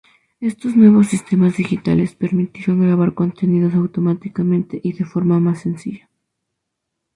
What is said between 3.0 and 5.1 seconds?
contenidos automáticamente y de